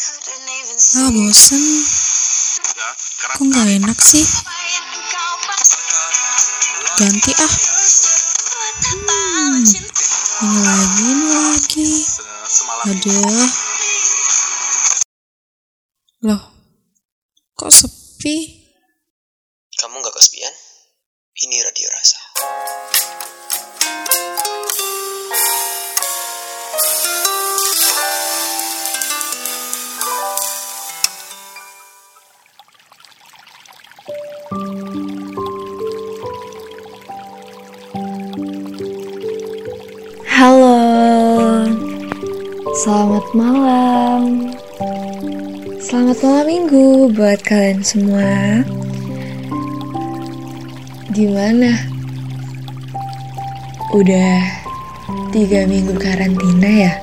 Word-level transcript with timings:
Ah 0.00 1.12
bosen. 1.12 1.60
Kok 3.36 3.44
gak 3.52 3.68
enak 3.68 3.98
sih? 4.00 4.24
Ganti 6.96 7.32
ah. 7.36 7.54
Hmm, 8.80 9.60
Ini 10.40 10.58
lagi 10.64 11.04
ini 11.04 11.26
lagi. 11.28 11.90
Aduh. 12.88 13.48
Loh 16.24 16.42
Kok 17.56 17.68
sepi 17.72 18.59
selamat 42.80 43.26
malam. 43.36 44.56
Selamat 45.84 46.16
malam 46.24 46.46
minggu 46.48 47.12
buat 47.12 47.36
kalian 47.44 47.84
semua. 47.84 48.64
Gimana? 51.12 51.76
Udah 53.92 54.40
tiga 55.28 55.68
minggu 55.68 55.92
karantina 56.00 56.88
ya? 56.88 56.94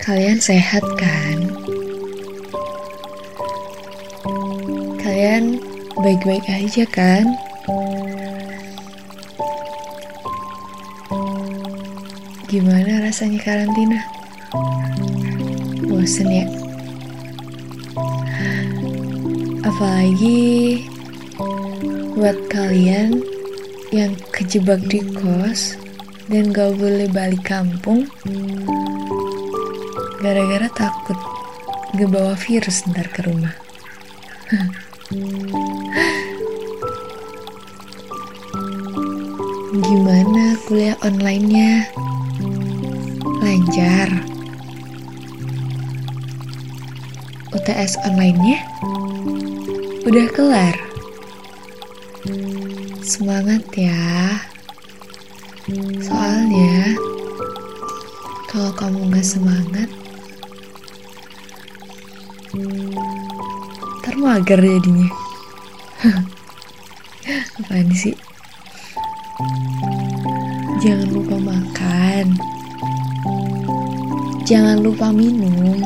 Kalian 0.00 0.40
sehat 0.40 0.88
kan? 0.96 1.52
Kalian 5.04 5.60
baik-baik 6.00 6.48
aja 6.48 6.88
kan? 6.88 7.36
Gimana 12.48 13.04
rasanya 13.04 13.44
karantina? 13.44 14.00
Bosen 15.84 16.32
ya? 16.32 16.48
Apalagi 19.68 20.80
buat 22.16 22.40
kalian 22.48 23.20
yang 23.92 24.16
kejebak 24.32 24.80
di 24.88 25.04
kos 25.12 25.76
dan 26.32 26.48
gak 26.48 26.72
boleh 26.80 27.04
balik 27.12 27.44
kampung 27.44 28.08
gara-gara 30.24 30.72
takut 30.72 31.20
ngebawa 32.00 32.32
virus 32.32 32.80
ntar 32.88 33.12
ke 33.12 33.28
rumah. 33.28 33.52
Gimana 39.84 40.56
kuliah 40.64 40.96
online-nya? 41.04 41.92
Lancar. 43.68 44.08
UTS 47.52 48.00
online-nya 48.00 48.64
udah 50.08 50.26
kelar. 50.32 50.72
Semangat 53.04 53.60
ya. 53.76 54.40
Soalnya 56.00 56.96
kalau 58.48 58.72
kamu 58.72 59.12
nggak 59.12 59.28
semangat, 59.28 59.92
ntar 64.00 64.16
mager 64.16 64.64
jadinya. 64.64 65.12
Apaan 67.60 67.92
sih? 67.92 68.16
Jangan 70.80 71.12
lupa 71.12 71.36
makan. 71.36 71.97
Jangan 74.48 74.80
lupa 74.80 75.12
minum. 75.12 75.76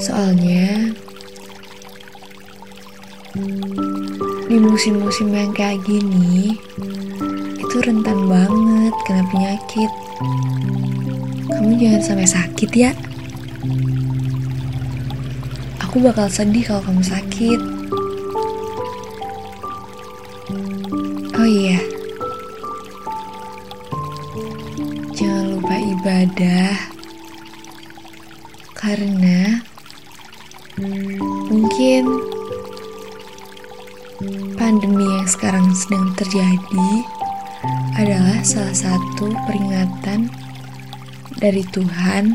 Soalnya 0.00 0.96
di 4.48 4.56
musim-musim 4.56 5.28
yang 5.28 5.52
kayak 5.52 5.76
gini 5.84 6.56
itu 7.60 7.76
rentan 7.84 8.16
banget 8.24 8.96
kena 9.04 9.20
penyakit. 9.28 9.92
Kamu 11.52 11.76
jangan 11.76 12.00
sampai 12.00 12.24
sakit 12.24 12.70
ya. 12.72 12.96
Aku 15.84 16.00
bakal 16.00 16.32
sedih 16.32 16.64
kalau 16.64 16.80
kamu 16.80 17.04
sakit. 17.04 17.60
Oh 21.36 21.44
iya. 21.44 21.91
Ibadah. 26.02 26.74
Karena 28.74 29.62
mungkin 31.46 32.02
pandemi 34.58 35.06
yang 35.06 35.30
sekarang 35.30 35.70
sedang 35.70 36.10
terjadi 36.18 36.90
adalah 38.02 38.42
salah 38.42 38.74
satu 38.74 39.30
peringatan 39.46 40.26
dari 41.38 41.62
Tuhan 41.70 42.34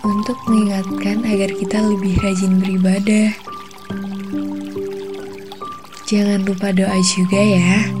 untuk 0.00 0.40
mengingatkan 0.48 1.20
agar 1.28 1.52
kita 1.52 1.84
lebih 1.84 2.16
rajin 2.24 2.64
beribadah. 2.64 3.28
Jangan 6.08 6.48
lupa 6.48 6.72
doa 6.72 6.96
juga 7.04 7.44
ya. 7.44 7.92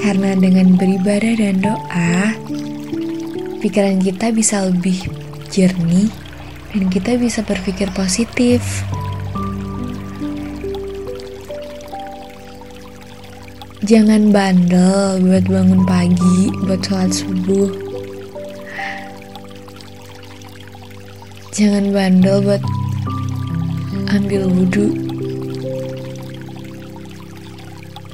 Karena 0.00 0.32
dengan 0.40 0.72
beribadah 0.72 1.36
dan 1.36 1.60
doa, 1.60 2.32
pikiran 3.58 3.98
kita 3.98 4.30
bisa 4.30 4.62
lebih 4.70 5.02
jernih 5.50 6.06
dan 6.70 6.84
kita 6.86 7.18
bisa 7.18 7.42
berpikir 7.42 7.90
positif. 7.90 8.62
Jangan 13.88 14.30
bandel 14.30 15.18
buat 15.24 15.44
bangun 15.48 15.82
pagi, 15.88 16.52
buat 16.68 16.82
sholat 16.84 17.10
subuh. 17.10 17.72
Jangan 21.56 21.90
bandel 21.90 22.38
buat 22.44 22.62
ambil 24.12 24.46
wudhu. 24.46 24.92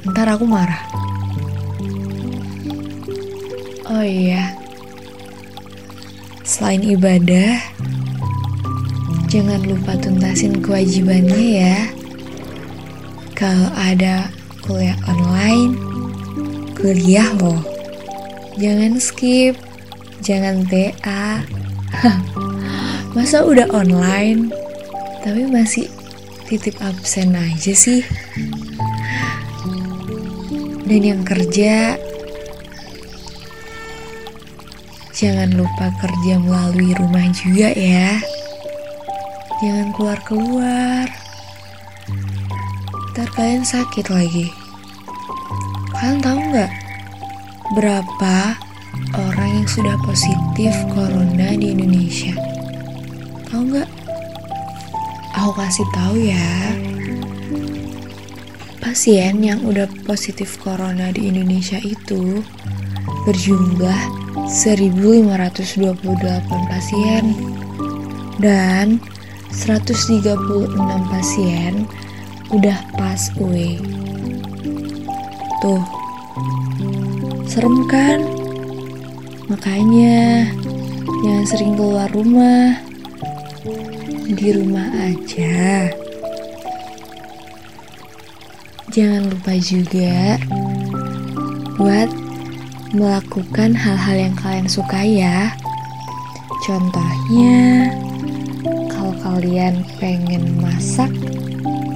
Ntar 0.09 0.31
aku 0.31 0.47
marah. 0.47 0.81
Oh 3.85 4.01
iya, 4.01 4.55
selain 6.45 6.85
ibadah, 6.85 7.57
jangan 9.33 9.65
lupa 9.65 9.97
tuntasin 9.97 10.61
kewajibannya 10.61 11.65
ya. 11.65 11.77
Kalau 13.33 13.73
ada 13.73 14.29
kuliah 14.61 14.95
online, 15.09 15.73
kuliah 16.77 17.27
loh. 17.41 17.65
Jangan 18.61 19.01
skip, 19.01 19.57
jangan 20.21 20.63
TA. 20.69 21.41
Masa 23.17 23.41
udah 23.41 23.65
online, 23.73 24.53
tapi 25.25 25.49
masih 25.49 25.89
titip 26.45 26.77
absen 26.79 27.33
aja 27.33 27.73
sih? 27.73 28.05
Dan 30.85 31.01
yang 31.01 31.21
kerja, 31.25 31.97
jangan 35.15 35.47
lupa 35.55 35.87
kerja 36.03 36.35
melalui 36.43 36.91
rumah 36.91 37.23
juga 37.31 37.71
ya. 37.71 38.19
Jangan 39.63 39.95
keluar-keluar. 39.95 41.07
Ntar 43.15 43.27
kalian 43.31 43.63
sakit 43.63 44.11
lagi. 44.11 44.51
Kalian 45.95 46.19
tahu 46.19 46.39
nggak 46.51 46.71
berapa 47.79 48.59
orang 49.15 49.63
yang 49.63 49.67
sudah 49.71 49.95
positif 50.03 50.75
corona 50.91 51.55
di 51.55 51.71
Indonesia? 51.71 52.35
Tahu 53.47 53.71
nggak? 53.71 53.89
Aku 55.39 55.51
kasih 55.55 55.87
tahu 55.95 56.15
ya. 56.19 56.51
Pasien 58.83 59.39
yang 59.39 59.63
udah 59.63 59.87
positif 60.03 60.59
corona 60.59 61.07
di 61.15 61.31
Indonesia 61.31 61.79
itu 61.79 62.43
berjumlah 63.23 64.24
1528 64.43 66.03
pasien 66.67 67.23
dan 68.43 68.99
136 69.55 70.35
pasien 71.07 71.87
udah 72.51 72.77
pas 72.99 73.21
UE. 73.39 73.79
Tuh, 75.63 75.83
Serem 77.47 77.87
kan? 77.87 78.19
Makanya 79.47 80.51
jangan 81.23 81.45
sering 81.47 81.73
keluar 81.79 82.11
rumah. 82.11 82.75
Di 84.25 84.51
rumah 84.51 84.89
aja. 84.99 85.87
Jangan 88.91 89.31
lupa 89.31 89.53
juga 89.59 90.39
buat 91.79 92.24
melakukan 92.95 93.75
hal-hal 93.75 94.15
yang 94.15 94.35
kalian 94.39 94.71
suka 94.71 95.03
ya. 95.03 95.51
Contohnya, 96.63 97.91
kalau 98.87 99.11
kalian 99.19 99.83
pengen 99.99 100.55
masak, 100.63 101.11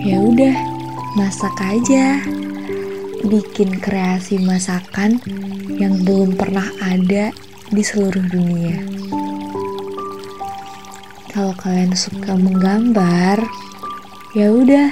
ya 0.04 0.20
udah 0.20 0.56
masak 1.16 1.56
aja. 1.64 2.20
Bikin 3.24 3.80
kreasi 3.80 4.40
masakan 4.44 5.24
yang 5.80 6.04
belum 6.04 6.36
pernah 6.36 6.68
ada 6.84 7.32
di 7.72 7.84
seluruh 7.84 8.26
dunia. 8.28 8.80
Kalau 11.32 11.56
kalian 11.56 11.96
suka 11.96 12.36
menggambar, 12.36 13.40
ya 14.36 14.52
udah 14.52 14.92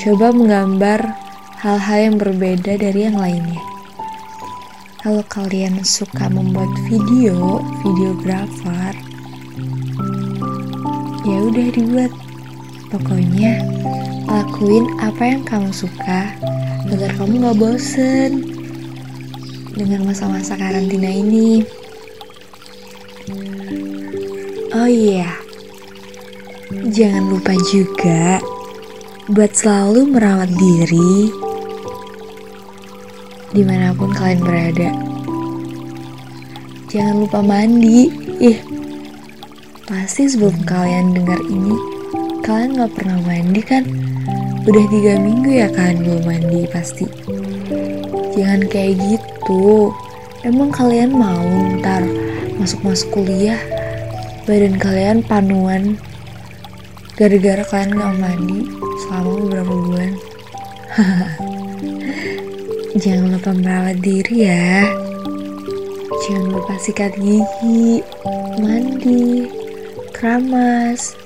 coba 0.00 0.32
menggambar 0.32 1.00
hal-hal 1.62 1.98
yang 2.10 2.16
berbeda 2.18 2.74
dari 2.80 3.06
yang 3.06 3.18
lainnya. 3.20 3.71
Kalau 5.02 5.26
kalian 5.26 5.82
suka 5.82 6.30
membuat 6.30 6.70
video, 6.86 7.58
videografer, 7.82 8.94
ya 11.26 11.36
udah 11.42 11.66
dibuat. 11.74 12.12
Pokoknya 12.86 13.66
lakuin 14.30 14.86
apa 15.02 15.22
yang 15.26 15.42
kamu 15.42 15.74
suka 15.74 16.30
agar 16.86 17.10
kamu 17.18 17.50
gak 17.50 17.58
bosen 17.58 18.30
dengan 19.74 20.06
masa-masa 20.06 20.54
karantina 20.54 21.10
ini. 21.10 21.66
Oh 24.70 24.86
iya, 24.86 25.34
jangan 26.94 27.26
lupa 27.26 27.58
juga 27.74 28.38
buat 29.34 29.50
selalu 29.50 30.14
merawat 30.14 30.54
diri 30.54 31.42
di 33.52 33.60
mana 33.60 33.92
pun 33.92 34.08
kalian 34.16 34.40
berada. 34.40 34.90
Jangan 36.88 37.24
lupa 37.24 37.40
mandi. 37.44 38.08
Ih, 38.40 38.58
pasti 39.84 40.28
sebelum 40.28 40.64
kalian 40.64 41.12
dengar 41.12 41.40
ini, 41.48 41.76
kalian 42.40 42.80
gak 42.80 42.92
pernah 42.96 43.20
mandi 43.22 43.60
kan? 43.60 43.84
Udah 44.64 44.84
tiga 44.88 45.20
minggu 45.20 45.52
ya 45.52 45.68
kalian 45.68 45.98
belum 46.00 46.22
mandi 46.24 46.60
pasti. 46.72 47.06
Jangan 48.32 48.68
kayak 48.72 48.98
gitu. 49.04 49.92
Emang 50.42 50.72
kalian 50.72 51.12
mau 51.12 51.44
ntar 51.78 52.02
masuk-masuk 52.56 53.20
kuliah, 53.20 53.60
badan 54.48 54.80
kalian 54.80 55.20
panuan 55.22 56.00
gara-gara 57.20 57.62
kalian 57.68 58.00
gak 58.00 58.16
mandi 58.16 58.60
selama 59.04 59.30
beberapa 59.44 59.74
bulan. 59.76 60.12
Jangan 62.92 63.40
lupa 63.40 63.56
merawat 63.56 64.04
diri 64.04 64.44
ya. 64.44 64.84
Jangan 66.28 66.52
lupa 66.52 66.76
sikat 66.76 67.16
gigi, 67.16 68.04
mandi, 68.60 69.48
keramas. 70.12 71.16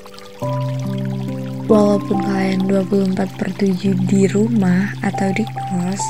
Walaupun 1.67 2.23
kalian 2.23 2.71
24 2.71 3.19
per 3.35 3.51
7 3.59 3.99
di 4.07 4.31
rumah 4.31 4.95
atau 5.03 5.35
di 5.35 5.43
kos, 5.43 6.03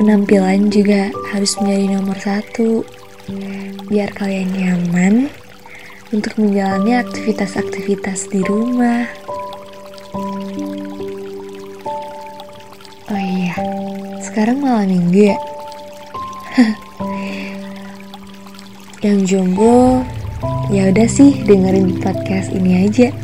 penampilan 0.00 0.72
juga 0.72 1.12
harus 1.28 1.52
menjadi 1.60 1.86
nomor 2.00 2.16
satu. 2.16 2.80
Biar 3.92 4.08
kalian 4.16 4.56
nyaman 4.56 5.28
untuk 6.16 6.32
menjalani 6.40 6.96
aktivitas-aktivitas 6.96 8.32
di 8.32 8.40
rumah. 8.40 9.04
Oh 13.12 13.20
iya, 13.20 13.52
sekarang 14.34 14.66
malam 14.66 14.90
minggu 14.90 15.30
ya? 15.30 15.38
Yang 19.06 19.30
jomblo, 19.30 20.02
ya 20.74 20.90
udah 20.90 21.06
sih 21.06 21.38
dengerin 21.46 22.02
podcast 22.02 22.50
ini 22.50 22.82
aja. 22.82 23.14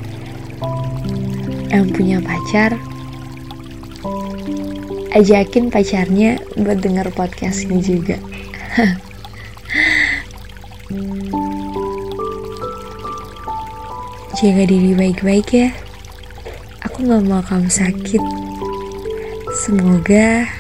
Yang 1.74 1.98
punya 1.98 2.22
pacar, 2.22 2.78
ajakin 5.10 5.66
pacarnya 5.74 6.38
buat 6.54 6.78
denger 6.78 7.10
podcast 7.10 7.66
ini 7.66 7.82
juga. 7.82 8.14
Jaga 14.38 14.62
diri 14.62 14.94
baik-baik 14.94 15.48
ya. 15.50 15.74
Aku 16.86 17.02
gak 17.02 17.26
mau 17.26 17.42
kamu 17.42 17.66
sakit. 17.66 18.22
Semoga 19.58 20.59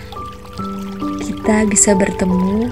kita 1.50 1.66
bisa 1.66 1.98
bertemu 1.98 2.70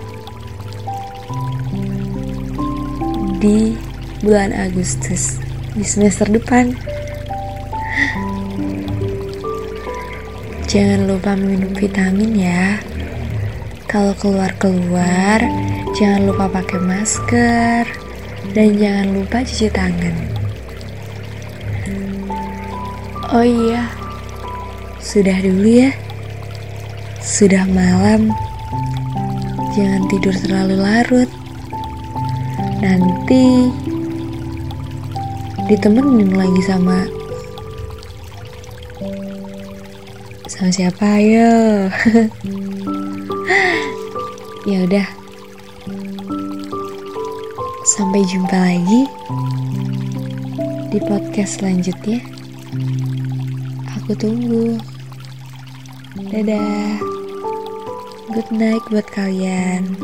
di 3.42 3.74
bulan 4.22 4.54
Agustus 4.54 5.42
di 5.74 5.82
semester 5.82 6.30
depan. 6.30 6.78
Jangan 10.70 11.10
lupa 11.10 11.34
minum 11.34 11.74
vitamin 11.74 12.38
ya. 12.38 12.78
Kalau 13.90 14.14
keluar-keluar, 14.14 15.42
jangan 15.98 16.30
lupa 16.30 16.46
pakai 16.46 16.78
masker 16.78 17.82
dan 18.54 18.78
jangan 18.78 19.10
lupa 19.10 19.42
cuci 19.42 19.74
tangan. 19.74 20.14
Oh 23.34 23.42
iya, 23.42 23.90
sudah 25.02 25.34
dulu 25.42 25.66
ya. 25.66 25.90
Sudah 27.18 27.66
malam. 27.66 28.30
Jangan 29.76 30.02
tidur 30.08 30.34
terlalu 30.38 30.76
larut. 30.80 31.30
Nanti 32.78 33.68
ditemenin 35.68 36.32
lagi 36.32 36.62
sama 36.64 37.04
sama 40.48 40.70
siapa? 40.74 41.04
Ayo. 41.22 41.52
Ya 44.68 44.84
udah. 44.84 45.08
Sampai 47.88 48.20
jumpa 48.28 48.52
lagi 48.52 49.08
di 50.92 51.00
podcast 51.08 51.56
selanjutnya. 51.56 52.20
Aku 53.96 54.12
tunggu. 54.12 54.76
Dadah 56.28 57.17
good 58.28 58.52
night 58.52 58.84
buat 58.92 59.08
kalian 59.08 59.96